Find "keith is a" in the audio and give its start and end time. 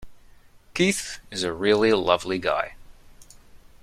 0.73-1.53